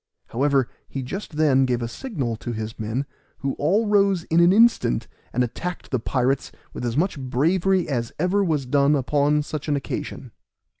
However, 0.29 0.67
he 0.89 1.03
just 1.03 1.35
then 1.37 1.63
gave 1.63 1.83
a 1.83 1.87
signal 1.87 2.35
to 2.37 2.53
his 2.53 2.79
men, 2.79 3.05
who 3.41 3.53
all 3.59 3.85
rose 3.85 4.23
in 4.23 4.39
an 4.39 4.51
instant, 4.51 5.07
and 5.31 5.43
attacked 5.43 5.91
the 5.91 5.99
pirates 5.99 6.51
with 6.73 6.83
as 6.83 6.97
much 6.97 7.19
bravery 7.19 7.87
as 7.87 8.11
ever 8.17 8.43
was 8.43 8.65
done 8.65 8.95
upon 8.95 9.43
such 9.43 9.67
an 9.67 9.75
occasion. 9.75 10.31